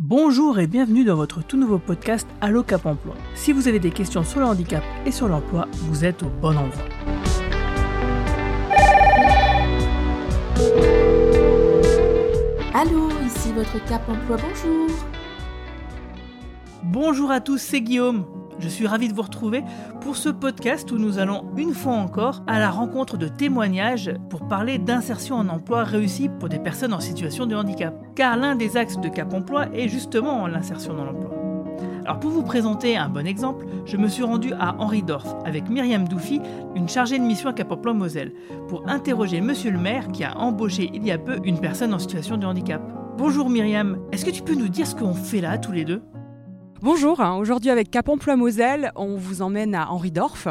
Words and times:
Bonjour 0.00 0.60
et 0.60 0.68
bienvenue 0.68 1.02
dans 1.02 1.16
votre 1.16 1.42
tout 1.42 1.56
nouveau 1.56 1.80
podcast 1.80 2.28
Allo 2.40 2.62
Cap 2.62 2.86
Emploi. 2.86 3.16
Si 3.34 3.52
vous 3.52 3.66
avez 3.66 3.80
des 3.80 3.90
questions 3.90 4.22
sur 4.22 4.38
le 4.38 4.46
handicap 4.46 4.84
et 5.04 5.10
sur 5.10 5.26
l'emploi, 5.26 5.66
vous 5.72 6.04
êtes 6.04 6.22
au 6.22 6.28
bon 6.40 6.56
endroit. 6.56 6.84
Allô, 12.74 13.08
ici 13.26 13.52
votre 13.52 13.84
Cap 13.86 14.08
Emploi, 14.08 14.36
bonjour. 14.36 14.88
Bonjour 16.84 17.32
à 17.32 17.40
tous, 17.40 17.58
c'est 17.58 17.80
Guillaume. 17.80 18.24
Je 18.58 18.68
suis 18.68 18.86
ravi 18.86 19.08
de 19.08 19.14
vous 19.14 19.22
retrouver 19.22 19.62
pour 20.00 20.16
ce 20.16 20.28
podcast 20.28 20.90
où 20.90 20.98
nous 20.98 21.18
allons 21.18 21.44
une 21.56 21.74
fois 21.74 21.94
encore 21.94 22.42
à 22.48 22.58
la 22.58 22.70
rencontre 22.70 23.16
de 23.16 23.28
témoignages 23.28 24.12
pour 24.30 24.48
parler 24.48 24.78
d'insertion 24.78 25.36
en 25.36 25.48
emploi 25.48 25.84
réussie 25.84 26.28
pour 26.28 26.48
des 26.48 26.58
personnes 26.58 26.92
en 26.92 27.00
situation 27.00 27.46
de 27.46 27.54
handicap. 27.54 27.94
Car 28.16 28.36
l'un 28.36 28.56
des 28.56 28.76
axes 28.76 28.98
de 28.98 29.08
Cap 29.08 29.32
Emploi 29.32 29.66
est 29.72 29.88
justement 29.88 30.48
l'insertion 30.48 30.94
dans 30.94 31.04
l'emploi. 31.04 31.30
Alors 32.04 32.18
pour 32.18 32.30
vous 32.30 32.42
présenter 32.42 32.96
un 32.96 33.08
bon 33.08 33.26
exemple, 33.26 33.66
je 33.84 33.96
me 33.96 34.08
suis 34.08 34.24
rendu 34.24 34.52
à 34.58 34.74
Henri 34.78 35.02
Dorf 35.02 35.36
avec 35.44 35.68
Myriam 35.68 36.08
Doufi, 36.08 36.40
une 36.74 36.88
chargée 36.88 37.18
de 37.18 37.24
mission 37.24 37.50
à 37.50 37.52
Cap 37.52 37.70
Emploi 37.70 37.92
Moselle, 37.92 38.32
pour 38.66 38.88
interroger 38.88 39.40
monsieur 39.40 39.70
le 39.70 39.78
maire 39.78 40.08
qui 40.08 40.24
a 40.24 40.36
embauché 40.36 40.90
il 40.92 41.04
y 41.06 41.12
a 41.12 41.18
peu 41.18 41.38
une 41.44 41.60
personne 41.60 41.94
en 41.94 41.98
situation 41.98 42.36
de 42.38 42.46
handicap. 42.46 42.82
Bonjour 43.18 43.50
Myriam, 43.50 43.98
est-ce 44.10 44.24
que 44.24 44.30
tu 44.30 44.42
peux 44.42 44.54
nous 44.54 44.68
dire 44.68 44.86
ce 44.86 44.94
qu'on 44.94 45.14
fait 45.14 45.40
là 45.40 45.58
tous 45.58 45.72
les 45.72 45.84
deux? 45.84 46.02
Bonjour, 46.80 47.20
hein. 47.20 47.34
aujourd'hui 47.34 47.70
avec 47.70 47.90
Cap 47.90 48.08
Emploi 48.08 48.36
Moselle, 48.36 48.92
on 48.94 49.16
vous 49.16 49.42
emmène 49.42 49.74
à 49.74 49.90
Henridorf, 49.90 50.46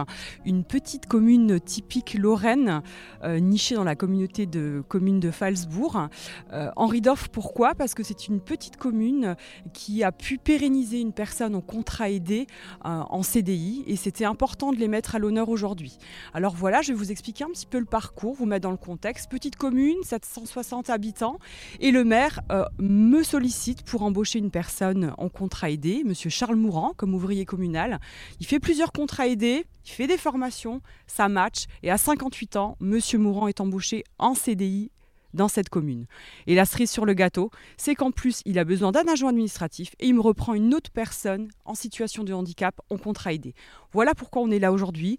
une 0.46 0.66
petite 0.66 1.06
commune 1.06 1.58
typique 1.58 2.16
lorraine, 2.16 2.82
euh, 3.24 3.40
nichée 3.40 3.76
dans 3.76 3.86
la 3.86 3.96
communauté 3.96 4.46
de 4.46 4.84
communes 4.90 5.22
de 5.22 5.32
Falsbourg. 5.32 6.10
Euh, 6.52 6.70
Henridorf, 6.76 7.30
pourquoi? 7.30 7.76
Parce 7.76 7.94
que 7.94 8.04
c'est 8.04 8.28
une 8.28 8.42
petite 8.42 8.76
commune 8.76 9.38
qui 9.72 10.04
a 10.04 10.12
pu 10.12 10.38
pérenniser 10.38 11.00
une 11.00 11.14
personne 11.14 11.56
en 11.56 11.62
contrat 11.62 12.10
aidé 12.10 12.46
euh, 12.84 13.04
en 13.10 13.24
CDI 13.24 13.86
et 13.88 13.96
c'était 13.96 14.26
important 14.26 14.74
de 14.74 14.78
les 14.80 14.90
mettre 14.90 15.16
à 15.16 15.20
l'honneur 15.20 15.48
aujourd'hui. 15.48 15.98
Alors 16.34 16.56
voilà, 16.56 16.82
je 16.82 16.90
vais 16.90 16.98
vous 16.98 17.10
expliquer 17.10 17.46
un 17.46 17.52
petit 17.52 17.66
peu 17.66 17.80
le 17.80 17.86
parcours, 17.86 18.34
vous 18.34 18.46
mettre 18.46 18.64
dans 18.64 18.72
le 18.72 18.76
contexte. 18.76 19.32
Petite 19.32 19.56
commune, 19.56 19.96
760 20.04 20.90
habitants 20.90 21.40
et 21.80 21.92
le 21.92 22.04
maire 22.04 22.42
me 22.80 23.24
sollicite 23.24 23.84
pour 23.84 24.02
embaucher 24.02 24.40
une 24.40 24.52
personne 24.52 25.14
en 25.18 25.30
contrat 25.30 25.70
aidé, 25.70 26.04
Monsieur 26.18 26.32
Charles 26.32 26.56
Mourant 26.56 26.94
comme 26.98 27.14
ouvrier 27.14 27.46
communal. 27.46 28.00
Il 28.40 28.48
fait 28.48 28.60
plusieurs 28.60 28.92
contrats 28.92 29.28
aidés, 29.28 29.68
il 29.86 29.92
fait 29.92 30.08
des 30.08 30.18
formations, 30.18 30.82
ça 31.06 31.30
match. 31.30 31.66
Et 31.84 31.92
à 31.92 32.00
58 32.00 32.56
ans, 32.56 32.76
Monsieur 32.80 33.20
Mourant 33.20 33.48
est 33.48 33.62
embauché 33.62 34.04
en 34.18 34.34
CDI 34.34 34.90
dans 35.36 35.48
cette 35.48 35.70
commune. 35.70 36.08
Et 36.48 36.56
la 36.56 36.66
cerise 36.66 36.90
sur 36.90 37.06
le 37.06 37.14
gâteau, 37.14 37.52
c'est 37.78 37.94
qu'en 37.94 38.10
plus, 38.10 38.42
il 38.46 38.58
a 38.58 38.64
besoin 38.64 38.92
d'un 38.92 39.08
agent 39.08 39.28
administratif 39.28 39.92
et 40.00 40.08
il 40.08 40.16
me 40.16 40.22
reprend 40.22 40.56
une 40.56 40.74
autre 40.74 40.90
personne 40.90 41.50
en 41.66 41.76
situation 41.76 42.24
de 42.24 42.34
handicap 42.34 42.82
en 42.90 42.98
contrat 42.98 43.34
aidé. 43.34 43.54
Voilà 43.92 44.16
pourquoi 44.16 44.42
on 44.42 44.50
est 44.50 44.58
là 44.58 44.72
aujourd'hui 44.72 45.18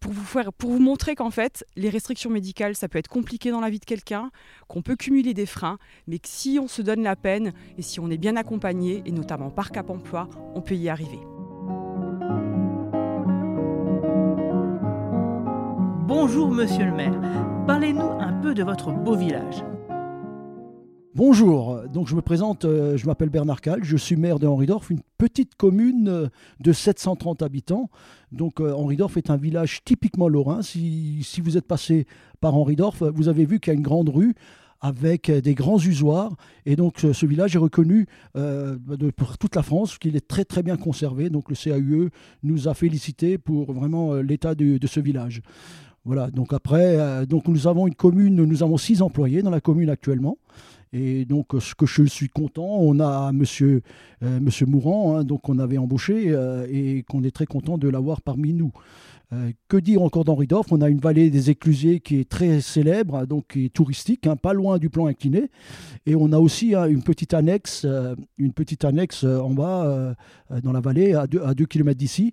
pour 0.00 0.12
vous, 0.12 0.78
montrer 0.78 1.14
qu'en 1.14 1.30
fait, 1.30 1.64
les 1.76 1.88
restrictions 1.88 2.30
médicales, 2.30 2.74
ça 2.74 2.88
peut 2.88 2.98
être 2.98 3.08
compliqué 3.08 3.50
dans 3.50 3.60
la 3.60 3.70
vie 3.70 3.80
de 3.80 3.84
quelqu'un, 3.84 4.30
qu'on 4.66 4.82
peut 4.82 4.96
cumuler 4.96 5.34
des 5.34 5.46
freins, 5.46 5.78
mais 6.06 6.18
que 6.18 6.28
si 6.28 6.58
on 6.60 6.68
se 6.68 6.82
donne 6.82 7.02
la 7.02 7.16
peine 7.16 7.52
et 7.76 7.82
si 7.82 8.00
on 8.00 8.10
est 8.10 8.18
bien 8.18 8.36
accompagné, 8.36 9.02
et 9.06 9.12
notamment 9.12 9.50
par 9.50 9.70
Cap 9.70 9.90
Emploi, 9.90 10.28
on 10.54 10.60
peut 10.60 10.76
y 10.76 10.88
arriver. 10.88 11.20
Bonjour 16.06 16.50
Monsieur 16.50 16.86
le 16.86 16.92
maire, 16.92 17.20
parlez-nous 17.66 18.10
un 18.20 18.32
peu 18.32 18.54
de 18.54 18.62
votre 18.62 18.92
beau 18.92 19.16
village. 19.16 19.62
Bonjour, 21.18 21.80
donc 21.92 22.06
je 22.06 22.14
me 22.14 22.22
présente, 22.22 22.64
euh, 22.64 22.96
je 22.96 23.04
m'appelle 23.04 23.28
Bernard 23.28 23.60
Cal, 23.60 23.82
je 23.82 23.96
suis 23.96 24.14
maire 24.14 24.38
de 24.38 24.46
Henridorf, 24.46 24.88
une 24.88 25.00
petite 25.18 25.56
commune 25.56 26.06
euh, 26.08 26.28
de 26.60 26.72
730 26.72 27.42
habitants. 27.42 27.90
Donc 28.30 28.60
euh, 28.60 28.72
Henridorf 28.72 29.16
est 29.16 29.28
un 29.28 29.36
village 29.36 29.82
typiquement 29.84 30.28
lorrain. 30.28 30.62
Si, 30.62 31.20
vous 31.42 31.56
êtes 31.56 31.66
passé 31.66 32.06
par 32.40 32.54
Henridorf, 32.54 33.02
vous 33.02 33.26
avez 33.26 33.46
vu 33.46 33.58
qu'il 33.58 33.72
y 33.72 33.74
a 33.74 33.76
une 33.76 33.82
grande 33.82 34.10
rue 34.10 34.36
avec 34.80 35.28
des 35.28 35.56
grands 35.56 35.80
usoirs. 35.80 36.36
Et 36.66 36.76
donc 36.76 37.04
ce 37.12 37.26
village 37.26 37.56
est 37.56 37.58
reconnu 37.58 38.06
pour 39.16 39.38
toute 39.38 39.56
la 39.56 39.64
France, 39.64 39.98
qu'il 39.98 40.14
est 40.14 40.28
très 40.28 40.44
très 40.44 40.62
bien 40.62 40.76
conservé. 40.76 41.30
Donc 41.30 41.50
le 41.50 41.56
CAUE 41.56 42.10
nous 42.44 42.68
a 42.68 42.74
félicité 42.74 43.38
pour 43.38 43.72
vraiment 43.72 44.14
l'état 44.14 44.54
de, 44.54 44.78
de, 44.78 44.86
ce 44.86 45.00
village. 45.00 45.42
Voilà, 46.04 46.30
donc 46.30 46.52
après, 46.52 47.26
donc 47.26 47.48
nous 47.48 47.66
avons 47.66 47.88
une 47.88 47.96
commune, 47.96 48.36
nous 48.36 48.62
avons 48.62 48.76
six 48.76 49.02
employés 49.02 49.42
dans 49.42 49.50
la 49.50 49.60
commune 49.60 49.90
actuellement. 49.90 50.38
Et 50.92 51.24
donc, 51.24 51.48
ce 51.58 51.74
que 51.74 51.86
je 51.86 52.04
suis 52.04 52.28
content, 52.28 52.78
on 52.80 52.98
a 53.00 53.32
Monsieur, 53.32 53.82
euh, 54.22 54.40
monsieur 54.40 54.66
Mourant, 54.66 55.16
hein, 55.16 55.24
donc 55.24 55.48
on 55.48 55.58
avait 55.58 55.78
embauché 55.78 56.26
euh, 56.28 56.66
et 56.70 57.04
qu'on 57.08 57.22
est 57.24 57.30
très 57.30 57.46
content 57.46 57.78
de 57.78 57.88
l'avoir 57.88 58.22
parmi 58.22 58.52
nous. 58.54 58.72
Euh, 59.34 59.50
que 59.68 59.76
dire 59.76 60.00
encore 60.00 60.24
d'Henri 60.24 60.46
Dorf 60.46 60.68
On 60.70 60.80
a 60.80 60.88
une 60.88 61.00
vallée 61.00 61.28
des 61.28 61.50
Éclusiers 61.50 62.00
qui 62.00 62.18
est 62.18 62.26
très 62.26 62.62
célèbre, 62.62 63.26
donc 63.26 63.48
qui 63.48 63.66
est 63.66 63.68
touristique, 63.68 64.26
hein, 64.26 64.36
pas 64.36 64.54
loin 64.54 64.78
du 64.78 64.88
plan 64.88 65.06
incliné. 65.06 65.50
Et 66.06 66.14
on 66.14 66.32
a 66.32 66.38
aussi 66.38 66.74
hein, 66.74 66.86
une 66.86 67.02
petite 67.02 67.34
annexe, 67.34 67.86
une 68.38 68.54
petite 68.54 68.86
annexe 68.86 69.24
en 69.24 69.50
bas 69.50 70.14
dans 70.62 70.72
la 70.72 70.80
vallée, 70.80 71.12
à 71.12 71.26
2 71.26 71.42
à 71.42 71.52
deux 71.52 71.66
km 71.66 71.98
d'ici, 71.98 72.32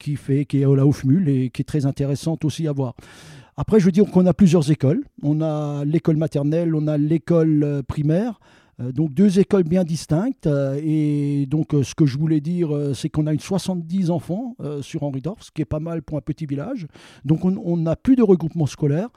qui, 0.00 0.16
fait, 0.16 0.46
qui 0.46 0.62
est 0.62 0.64
au 0.64 0.76
et 0.76 1.50
qui 1.50 1.62
est 1.62 1.64
très 1.64 1.86
intéressante 1.86 2.44
aussi 2.44 2.66
à 2.66 2.72
voir. 2.72 2.96
Après, 3.60 3.78
je 3.78 3.84
veux 3.84 3.92
dire 3.92 4.06
qu'on 4.10 4.24
a 4.24 4.32
plusieurs 4.32 4.70
écoles. 4.70 5.04
On 5.22 5.42
a 5.42 5.84
l'école 5.84 6.16
maternelle, 6.16 6.74
on 6.74 6.86
a 6.86 6.96
l'école 6.96 7.62
euh, 7.62 7.82
primaire. 7.82 8.40
Euh, 8.80 8.90
donc 8.90 9.12
deux 9.12 9.38
écoles 9.38 9.64
bien 9.64 9.84
distinctes. 9.84 10.46
Euh, 10.46 10.80
et 10.82 11.44
donc 11.44 11.74
ce 11.82 11.94
que 11.94 12.06
je 12.06 12.16
voulais 12.16 12.40
dire, 12.40 12.70
c'est 12.94 13.10
qu'on 13.10 13.26
a 13.26 13.34
une 13.34 13.38
70 13.38 14.10
enfants 14.10 14.56
sur 14.80 15.02
Henri-Dorf, 15.02 15.42
ce 15.42 15.50
qui 15.50 15.60
est 15.60 15.66
pas 15.66 15.78
mal 15.78 16.00
pour 16.00 16.16
un 16.16 16.22
petit 16.22 16.46
village. 16.46 16.86
Donc 17.26 17.44
on 17.44 17.76
n'a 17.76 17.96
plus 17.96 18.16
de 18.16 18.22
regroupement 18.22 18.64
scolaire. 18.64 19.10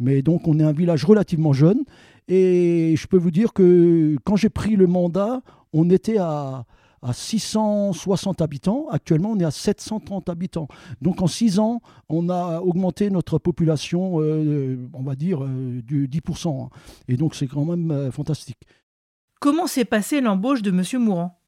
Mais 0.00 0.22
donc 0.22 0.48
on 0.48 0.58
est 0.58 0.64
un 0.64 0.72
village 0.72 1.04
relativement 1.04 1.52
jeune. 1.52 1.84
Et 2.26 2.96
je 2.98 3.06
peux 3.06 3.16
vous 3.16 3.30
dire 3.30 3.52
que 3.52 4.16
quand 4.24 4.34
j'ai 4.34 4.48
pris 4.48 4.74
le 4.74 4.88
mandat, 4.88 5.40
on 5.72 5.88
était 5.88 6.18
à 6.18 6.64
à 7.04 7.12
660 7.12 8.40
habitants. 8.40 8.88
Actuellement, 8.90 9.32
on 9.32 9.38
est 9.38 9.44
à 9.44 9.50
730 9.50 10.28
habitants. 10.30 10.68
Donc 11.02 11.20
en 11.22 11.26
6 11.26 11.58
ans, 11.58 11.80
on 12.08 12.30
a 12.30 12.60
augmenté 12.60 13.10
notre 13.10 13.38
population, 13.38 14.20
euh, 14.20 14.78
on 14.94 15.02
va 15.02 15.14
dire, 15.14 15.44
euh, 15.44 15.82
du 15.82 16.08
10%. 16.08 16.64
Hein. 16.64 16.70
Et 17.06 17.16
donc 17.16 17.34
c'est 17.34 17.46
quand 17.46 17.66
même 17.66 17.90
euh, 17.90 18.10
fantastique. 18.10 18.58
Comment 19.38 19.66
s'est 19.66 19.84
passée 19.84 20.22
l'embauche 20.22 20.62
de 20.62 20.70
M. 20.70 21.04
Mourant? 21.04 21.38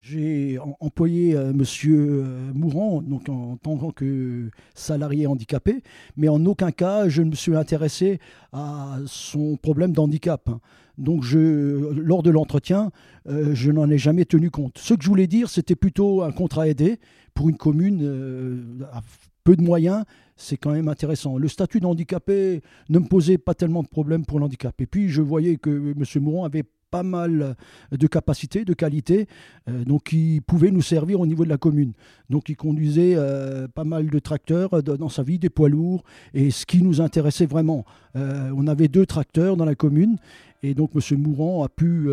J'ai 0.00 0.58
employé 0.80 1.32
M. 1.32 1.56
Monsieur 1.56 2.24
Mourant 2.54 3.02
donc 3.02 3.28
en 3.28 3.56
tant 3.56 3.90
que 3.90 4.50
salarié 4.74 5.26
handicapé, 5.26 5.82
mais 6.16 6.28
en 6.28 6.44
aucun 6.46 6.70
cas 6.70 7.08
je 7.08 7.22
ne 7.22 7.30
me 7.30 7.34
suis 7.34 7.56
intéressé 7.56 8.20
à 8.52 8.98
son 9.06 9.56
problème 9.56 9.92
d'handicap. 9.92 10.48
Donc, 10.98 11.24
lors 11.32 12.22
de 12.22 12.30
l'entretien, 12.30 12.90
euh, 13.28 13.54
je 13.54 13.70
n'en 13.70 13.90
ai 13.90 13.98
jamais 13.98 14.24
tenu 14.24 14.50
compte. 14.50 14.78
Ce 14.78 14.94
que 14.94 15.02
je 15.02 15.08
voulais 15.08 15.26
dire, 15.26 15.50
c'était 15.50 15.76
plutôt 15.76 16.22
un 16.22 16.32
contrat 16.32 16.68
aidé 16.68 16.98
pour 17.34 17.48
une 17.48 17.56
commune 17.56 18.00
euh, 18.02 18.84
à 18.92 19.02
peu 19.44 19.56
de 19.56 19.62
moyens. 19.62 20.04
C'est 20.36 20.56
quand 20.56 20.72
même 20.72 20.88
intéressant. 20.88 21.36
Le 21.36 21.48
statut 21.48 21.80
d'handicapé 21.80 22.62
ne 22.88 22.98
me 22.98 23.06
posait 23.06 23.38
pas 23.38 23.54
tellement 23.54 23.82
de 23.82 23.88
problèmes 23.88 24.24
pour 24.24 24.38
l'handicap. 24.38 24.74
Et 24.80 24.86
puis, 24.86 25.08
je 25.08 25.22
voyais 25.22 25.56
que 25.56 25.70
M. 25.70 26.22
Mourant 26.22 26.44
avait 26.44 26.64
pas 26.90 27.02
mal 27.02 27.56
de 27.92 28.06
capacités, 28.06 28.64
de 28.64 28.74
qualités, 28.74 29.26
euh, 29.68 29.84
donc 29.84 30.04
qui 30.04 30.40
pouvaient 30.46 30.70
nous 30.70 30.82
servir 30.82 31.20
au 31.20 31.26
niveau 31.26 31.44
de 31.44 31.48
la 31.48 31.58
commune. 31.58 31.92
Donc 32.30 32.48
il 32.48 32.56
conduisait 32.56 33.14
euh, 33.16 33.66
pas 33.68 33.84
mal 33.84 34.08
de 34.08 34.18
tracteurs 34.18 34.74
euh, 34.74 34.82
dans 34.82 35.08
sa 35.08 35.22
vie, 35.22 35.38
des 35.38 35.50
poids 35.50 35.68
lourds, 35.68 36.04
et 36.34 36.50
ce 36.50 36.66
qui 36.66 36.82
nous 36.82 37.00
intéressait 37.00 37.46
vraiment. 37.46 37.84
on 38.14 38.66
avait 38.66 38.88
deux 38.88 39.04
tracteurs 39.04 39.56
dans 39.56 39.66
la 39.66 39.74
commune, 39.74 40.16
et 40.62 40.74
donc 40.74 40.92
M. 40.94 41.18
Mourant 41.18 41.64
a 41.64 41.68
pu 41.68 42.08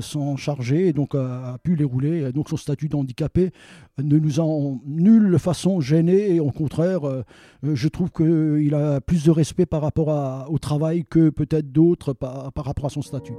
s'en 0.00 0.36
charger, 0.36 0.88
et 0.88 0.92
donc 0.92 1.14
a, 1.14 1.58
pu 1.62 1.76
les 1.76 1.84
rouler. 1.84 2.32
Donc 2.32 2.48
son 2.48 2.56
statut 2.56 2.88
d'handicapé 2.88 3.52
ne 4.02 4.18
nous 4.18 4.40
a 4.40 4.42
en 4.42 4.80
nulle 4.84 5.38
façon 5.38 5.80
gêné, 5.80 6.34
et 6.34 6.40
au 6.40 6.50
contraire, 6.50 7.02
je 7.62 7.88
trouve 7.88 8.10
qu'il 8.10 8.74
a 8.74 9.00
plus 9.00 9.24
de 9.24 9.30
respect 9.30 9.66
par 9.66 9.82
rapport 9.82 10.50
au 10.50 10.58
travail 10.58 11.04
que 11.08 11.30
peut-être 11.30 11.70
d'autres 11.70 12.12
par 12.12 12.52
rapport 12.56 12.86
à 12.86 12.90
son 12.90 13.02
statut. 13.02 13.34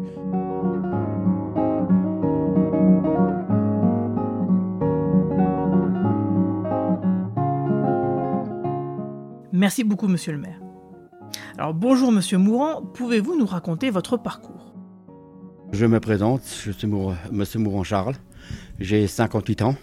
Merci 9.55 9.85
beaucoup, 9.85 10.09
monsieur 10.09 10.33
le 10.33 10.37
maire. 10.37 10.59
Alors 11.57 11.73
bonjour, 11.73 12.11
monsieur 12.11 12.37
Mourant, 12.37 12.81
pouvez-vous 12.81 13.37
nous 13.39 13.45
raconter 13.45 13.89
votre 13.89 14.17
parcours? 14.17 14.73
Je 15.71 15.85
me 15.85 16.01
présente, 16.01 16.41
je 16.65 16.71
suis 16.71 16.89
monsieur 17.31 17.59
Mourant 17.59 17.85
Charles, 17.85 18.15
j'ai 18.79 19.07
58 19.07 19.61
ans 19.61 19.75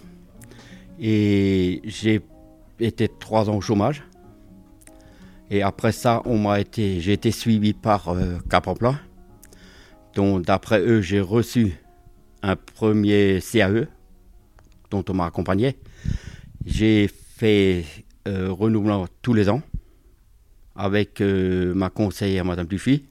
et 1.01 1.81
j'ai 1.85 2.21
été 2.81 3.09
trois 3.09 3.49
ans 3.49 3.57
au 3.57 3.61
chômage. 3.63 4.03
Et 5.49 5.63
après 5.63 5.93
ça, 5.93 6.21
on 6.27 6.37
m'a 6.37 6.61
été, 6.61 7.01
j'ai 7.01 7.15
été 7.15 7.31
suivi 7.31 7.73
par 7.73 8.11
euh, 8.11 8.37
Cap 8.51 8.67
Emploi. 8.67 8.97
Donc 10.15 10.45
d'après 10.45 10.81
eux, 10.83 11.01
j'ai 11.01 11.21
reçu 11.23 11.81
un 12.43 12.57
premier 12.57 13.41
CAE 13.41 13.87
dont 14.91 15.05
on 15.09 15.15
m'a 15.15 15.25
accompagné. 15.25 15.79
J'ai 16.67 17.09
fait 17.09 17.87
renouvelant 18.27 19.07
tous 19.21 19.35
les 19.35 19.49
ans 19.49 19.63
avec 20.75 21.21
euh, 21.21 21.75
ma 21.75 21.91
conseillère, 21.91 22.45
Madame 22.45 22.67
Dufy. 22.67 23.05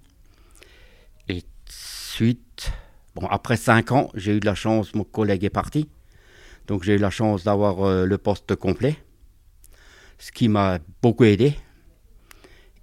Et 1.28 1.44
suite, 1.69 2.72
bon, 3.16 3.28
après 3.28 3.58
cinq 3.58 3.92
ans, 3.92 4.10
j'ai 4.16 4.36
eu 4.36 4.40
de 4.40 4.46
la 4.46 4.56
chance, 4.56 4.96
mon 4.96 5.04
collègue 5.04 5.44
est 5.44 5.50
parti. 5.50 5.90
Donc 6.68 6.84
j'ai 6.84 6.96
eu 6.96 7.00
la 7.00 7.10
chance 7.10 7.44
d'avoir 7.44 7.81
euh, 7.81 8.06
le 8.06 8.18
poste 8.18 8.56
complet, 8.56 8.96
ce 10.18 10.31
qui 10.31 10.48
m'a 10.48 10.80
beaucoup 11.02 11.25
aidé. 11.25 11.56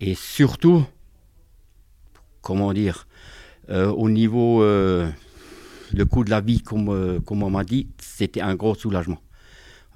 Et 0.01 0.15
surtout, 0.15 0.85
comment 2.41 2.73
dire, 2.73 3.09
au 3.69 4.09
niveau 4.09 4.63
le 4.63 5.13
coût 6.09 6.23
de 6.23 6.31
la 6.31 6.41
vie, 6.41 6.63
comme, 6.63 7.21
comme 7.23 7.43
on 7.43 7.51
m'a 7.51 7.65
dit, 7.65 7.89
c'était 7.99 8.41
un 8.41 8.55
gros 8.55 8.77
soulagement. 8.77 9.21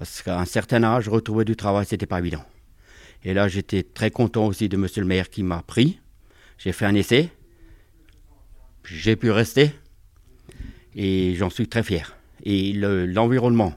Parce 0.03 0.21
qu'à 0.21 0.37
un 0.37 0.43
certain 0.43 0.83
âge, 0.83 1.07
retrouver 1.07 1.45
du 1.45 1.55
travail, 1.55 1.85
c'était 1.85 2.05
pas 2.05 2.19
évident. 2.19 2.43
Et 3.23 3.33
là, 3.33 3.47
j'étais 3.47 3.83
très 3.83 4.11
content 4.11 4.47
aussi 4.47 4.67
de 4.67 4.75
monsieur 4.75 5.01
le 5.01 5.07
maire 5.07 5.29
qui 5.29 5.43
m'a 5.43 5.63
pris. 5.65 6.01
J'ai 6.57 6.73
fait 6.73 6.83
un 6.83 6.93
essai. 6.93 7.29
J'ai 8.83 9.15
pu 9.15 9.31
rester. 9.31 9.71
Et 10.93 11.35
j'en 11.35 11.49
suis 11.49 11.69
très 11.69 11.83
fier. 11.83 12.17
Et 12.43 12.73
l'environnement, 12.73 13.75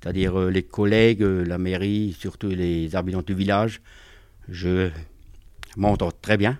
c'est-à-dire 0.00 0.38
euh, 0.38 0.48
les 0.48 0.62
collègues, 0.62 1.24
euh, 1.24 1.44
la 1.44 1.58
mairie, 1.58 2.16
surtout 2.16 2.50
les 2.50 2.94
habitants 2.94 3.22
du 3.22 3.34
village, 3.34 3.80
je 4.48 4.90
m'entends 5.76 6.12
très 6.12 6.36
bien. 6.36 6.56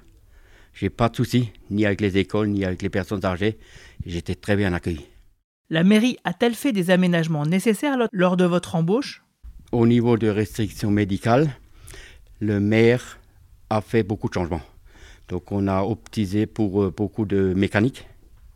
J'ai 0.73 0.91
pas 0.91 1.09
de 1.09 1.15
soucis, 1.15 1.53
ni 1.71 1.87
avec 1.87 2.01
les 2.01 2.19
écoles, 2.19 2.49
ni 2.49 2.65
avec 2.65 2.83
les 2.83 2.91
personnes 2.91 3.25
âgées. 3.25 3.59
J'étais 4.05 4.35
très 4.35 4.57
bien 4.57 4.73
accueilli. 4.73 5.07
La 5.75 5.83
mairie 5.83 6.19
a-t-elle 6.23 6.55
fait 6.55 6.71
des 6.71 6.91
aménagements 6.91 7.45
nécessaires 7.45 7.97
lors 8.13 8.37
de 8.37 8.45
votre 8.45 8.77
embauche? 8.77 9.25
Au 9.73 9.89
niveau 9.89 10.17
de 10.17 10.29
restrictions 10.29 10.93
médicales, 10.93 11.51
le 12.39 12.61
maire 12.61 13.19
a 13.71 13.81
fait 13.81 14.05
beaucoup 14.05 14.29
de 14.29 14.35
changements. 14.35 14.61
Donc 15.29 15.51
on 15.51 15.67
a 15.67 15.83
optisé 15.83 16.47
pour 16.47 16.81
euh, 16.81 16.95
beaucoup 16.97 17.25
de 17.25 17.53
mécanique, 17.55 18.07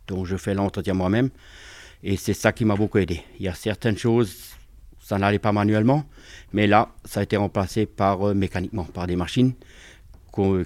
dont 0.07 0.23
je 0.23 0.37
fais 0.37 0.53
l'entretien 0.53 0.93
moi-même. 0.93 1.29
Et 2.03 2.15
c'est 2.15 2.33
ça 2.33 2.53
qui 2.53 2.63
m'a 2.63 2.77
beaucoup 2.77 2.99
aidé. 2.99 3.21
Il 3.37 3.43
y 3.43 3.49
a 3.49 3.53
certaines 3.53 3.97
choses, 3.97 4.55
ça 5.01 5.17
n'allait 5.17 5.39
pas 5.39 5.51
manuellement, 5.51 6.05
mais 6.53 6.67
là, 6.67 6.87
ça 7.03 7.19
a 7.19 7.23
été 7.23 7.35
remplacé 7.35 7.85
par 7.85 8.29
euh, 8.29 8.33
mécaniquement, 8.33 8.85
par 8.85 9.07
des 9.07 9.17
machines 9.17 9.51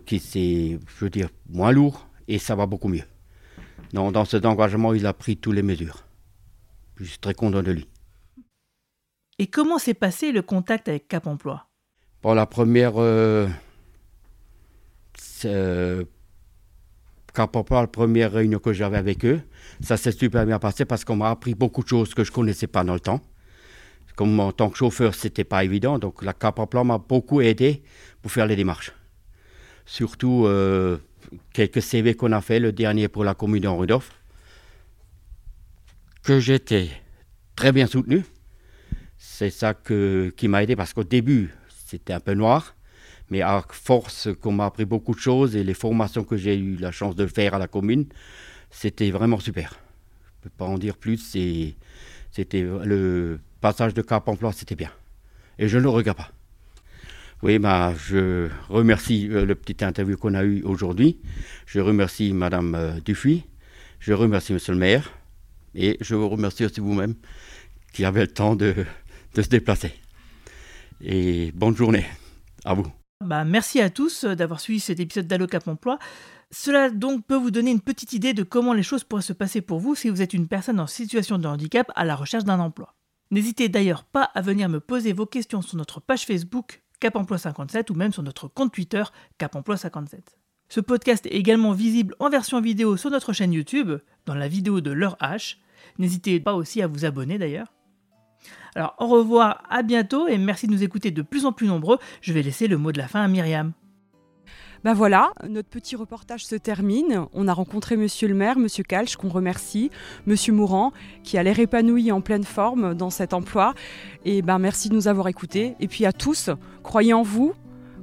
qui 0.06 0.20
c'est, 0.20 0.78
je 1.00 1.04
veux 1.04 1.10
dire, 1.10 1.30
moins 1.50 1.72
lourd 1.72 2.08
et 2.28 2.38
ça 2.38 2.54
va 2.54 2.68
beaucoup 2.68 2.90
mieux. 2.90 3.06
Dans 3.92 4.26
cet 4.26 4.46
engagement, 4.46 4.94
il 4.94 5.08
a 5.08 5.14
pris 5.14 5.36
toutes 5.36 5.56
les 5.56 5.64
mesures. 5.64 6.04
Je 7.04 7.10
suis 7.10 7.20
très 7.20 7.34
content 7.34 7.62
de 7.62 7.72
lui. 7.72 7.88
Et 9.38 9.48
comment 9.48 9.78
s'est 9.78 9.94
passé 9.94 10.32
le 10.32 10.42
contact 10.42 10.88
avec 10.88 11.10
Cap 11.10 11.28
Emploi? 11.28 11.68
Pour 12.22 12.34
la 12.34 12.46
première. 12.46 12.94
Euh, 12.96 13.50
Cap 17.34 17.56
Emploi, 17.56 17.82
la 17.82 17.88
première 17.88 18.32
réunion 18.32 18.60
que 18.60 18.72
j'avais 18.72 18.98
avec 18.98 19.26
eux, 19.26 19.42
ça 19.82 19.98
s'est 19.98 20.14
super 20.14 20.46
bien 20.46 20.60
passé 20.60 20.86
parce 20.86 21.04
qu'on 21.04 21.18
m'a 21.18 21.30
appris 21.30 21.56
beaucoup 21.56 21.84
de 21.84 21.90
choses 21.90 22.14
que 22.14 22.24
je 22.24 22.32
ne 22.32 22.36
connaissais 22.36 22.68
pas 22.68 22.86
dans 22.86 22.94
le 22.94 23.02
temps. 23.02 23.22
Comme 24.16 24.40
en 24.40 24.54
tant 24.54 24.70
que 24.70 24.78
chauffeur, 24.78 25.14
c'était 25.14 25.44
pas 25.44 25.64
évident, 25.66 26.00
donc 26.00 26.24
la 26.24 26.34
Cap 26.34 26.60
Emploi 26.60 26.86
m'a 26.86 27.00
beaucoup 27.00 27.42
aidé 27.42 27.84
pour 28.22 28.32
faire 28.32 28.46
les 28.46 28.56
démarches. 28.56 28.94
Surtout 29.86 30.46
euh, 30.46 31.00
quelques 31.52 31.82
CV 31.82 32.14
qu'on 32.14 32.32
a 32.32 32.40
fait, 32.40 32.60
le 32.60 32.72
dernier 32.72 33.10
pour 33.10 33.26
la 33.26 33.34
commune 33.34 33.64
de 33.64 33.68
Rudolph 33.68 34.23
que 36.24 36.40
j'étais 36.40 36.90
très 37.56 37.72
bien 37.72 37.86
soutenu. 37.86 38.24
C'est 39.18 39.50
ça 39.50 39.74
qui 39.74 40.48
m'a 40.48 40.64
aidé 40.64 40.76
parce 40.76 40.94
qu'au 40.94 41.04
début, 41.04 41.54
c'était 41.86 42.14
un 42.14 42.20
peu 42.20 42.34
noir. 42.34 42.76
Mais 43.30 43.42
à 43.42 43.64
force 43.70 44.30
qu'on 44.42 44.52
m'a 44.52 44.66
appris 44.66 44.86
beaucoup 44.86 45.14
de 45.14 45.20
choses 45.20 45.56
et 45.56 45.64
les 45.64 45.74
formations 45.74 46.24
que 46.24 46.38
j'ai 46.38 46.58
eu 46.58 46.76
la 46.76 46.92
chance 46.92 47.16
de 47.16 47.26
faire 47.26 47.54
à 47.54 47.60
la 47.60 47.68
commune, 47.68 48.06
c'était 48.70 49.12
vraiment 49.12 49.40
super. 49.40 49.76
Je 50.26 50.40
ne 50.40 50.44
peux 50.44 50.56
pas 50.58 50.66
en 50.66 50.78
dire 50.78 50.98
plus. 50.98 51.18
C'était 52.32 52.62
le 52.62 53.40
passage 53.62 53.94
de 53.94 54.02
Cap 54.02 54.28
Emploi, 54.28 54.52
c'était 54.52 54.76
bien. 54.76 54.92
Et 55.58 55.68
je 55.68 55.78
ne 55.78 55.84
le 55.84 55.90
regrette 55.90 56.18
pas. 56.18 56.32
Oui, 57.42 57.60
bah, 57.60 57.94
je 58.08 58.50
remercie 58.70 59.28
euh, 59.30 59.46
le 59.46 59.56
petit 59.56 59.84
interview 59.84 60.16
qu'on 60.16 60.34
a 60.34 60.44
eu 60.44 60.62
aujourd'hui. 60.64 61.20
Je 61.66 61.82
remercie 61.82 62.32
Madame 62.32 62.74
euh, 62.74 63.00
Dufuy. 63.04 63.44
Je 64.00 64.14
remercie 64.14 64.54
Monsieur 64.54 64.74
le 64.74 64.80
maire. 64.80 65.12
Et 65.76 65.98
je 66.02 66.16
vous 66.16 66.30
remercie 66.30 66.66
aussi 66.66 66.80
vous-même 66.80 67.16
qui 67.94 68.06
avez 68.06 68.22
le 68.22 68.28
temps 68.28 68.56
de, 68.56 68.86
se 69.36 69.42
déplacer. 69.42 69.94
Et 71.02 71.52
bonne 71.54 71.76
journée 71.76 72.06
à 72.66 72.74
vous. 72.74 72.88
Bah, 73.24 73.46
merci 73.46 73.80
à 73.80 73.90
tous 73.90 74.26
euh, 74.26 74.36
d'avoir 74.36 74.60
suivi 74.60 74.80
cet 74.80 75.00
épisode 75.00 75.28
d'Allo 75.28 75.48
Cap 75.48 75.68
Emploi. 75.68 75.98
Cela 76.52 76.90
donc 76.90 77.26
peut 77.26 77.36
vous 77.36 77.52
donner 77.52 77.72
une 77.72 77.82
petite 77.82 78.14
idée 78.14 78.34
de 78.34 78.44
comment 78.44 78.74
les 78.74 78.84
choses 78.84 79.04
pourraient 79.04 79.22
se 79.22 79.34
passer 79.34 79.62
pour 79.62 79.80
vous 79.80 79.96
si 79.96 80.10
vous 80.10 80.22
êtes 80.22 80.34
une 80.34 80.48
personne 80.48 80.80
en 80.80 80.88
situation 80.88 81.38
de 81.38 81.48
handicap 81.48 81.92
à 81.96 82.06
la 82.06 82.16
recherche 82.16 82.44
d'un 82.44 82.60
emploi. 82.60 82.96
N'hésitez 83.32 83.70
d'ailleurs 83.70 84.04
pas 84.04 84.24
à 84.36 84.42
venir 84.42 84.70
me 84.70 84.80
poser 84.80 85.14
vos 85.14 85.26
questions 85.26 85.62
sur 85.62 85.78
notre 85.78 86.00
page 86.00 86.26
Facebook 86.26 86.84
Cap 87.00 87.16
Emploi 87.16 87.38
57 87.38 87.90
ou 87.90 87.96
même 87.96 88.14
sur 88.14 88.24
notre 88.24 88.48
compte 88.48 88.74
Twitter 88.74 89.04
Cap 89.38 89.56
Emploi 89.56 89.78
57. 89.78 90.38
Ce 90.74 90.80
podcast 90.80 91.28
est 91.28 91.36
également 91.36 91.72
visible 91.72 92.16
en 92.18 92.32
version 92.32 92.60
vidéo 92.60 92.98
sur 92.98 93.12
notre 93.12 93.32
chaîne 93.32 93.54
YouTube, 93.54 93.92
dans 94.26 94.34
la 94.34 94.48
vidéo 94.48 94.82
de 94.82 94.90
l'heure 94.90 95.18
H. 95.22 95.58
N'hésitez 96.00 96.40
pas 96.40 96.56
aussi 96.56 96.82
à 96.82 96.88
vous 96.88 97.06
abonner 97.06 97.38
d'ailleurs. 97.38 97.72
Alors 98.74 98.96
au 98.98 99.06
revoir, 99.06 99.62
à 99.70 99.84
bientôt 99.84 100.28
et 100.28 100.40
merci 100.40 100.66
de 100.66 100.72
nous 100.72 100.82
écouter 100.82 101.12
de 101.12 101.22
plus 101.22 101.46
en 101.46 101.52
plus 101.52 101.68
nombreux. 101.68 102.00
Je 102.22 102.34
vais 102.34 102.42
laisser 102.42 102.68
le 102.68 102.80
mot 102.80 102.92
de 102.92 102.98
la 102.98 103.08
fin 103.08 103.22
à 103.22 103.28
Myriam. 103.28 103.74
Ben 104.84 104.96
voilà, 104.96 105.32
notre 105.48 105.70
petit 105.70 105.96
reportage 105.96 106.44
se 106.44 106.56
termine. 106.56 107.28
On 107.34 107.48
a 107.48 107.54
rencontré 107.54 107.96
Monsieur 107.96 108.28
le 108.28 108.34
maire, 108.34 108.58
Monsieur 108.58 108.84
Calch, 108.84 109.16
qu'on 109.16 109.30
remercie, 109.30 109.92
Monsieur 110.26 110.54
Mourant, 110.54 110.92
qui 111.22 111.38
a 111.38 111.44
l'air 111.44 111.60
épanoui 111.60 112.12
en 112.12 112.22
pleine 112.22 112.46
forme 112.46 112.96
dans 112.96 113.12
cet 113.12 113.36
emploi. 113.36 113.76
Et 114.26 114.42
ben 114.42 114.58
merci 114.58 114.90
de 114.90 114.96
nous 114.96 115.08
avoir 115.08 115.28
écoutés. 115.28 115.76
Et 115.80 115.88
puis 115.88 116.08
à 116.08 116.14
tous, 116.14 116.50
croyez 116.82 117.14
en 117.14 117.22
vous, 117.22 117.54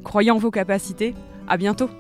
croyez 0.04 0.30
en 0.30 0.38
vos 0.38 0.52
capacités. 0.52 1.16
À 1.48 1.56
bientôt. 1.56 1.90